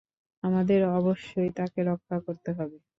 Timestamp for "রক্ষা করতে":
1.83-2.49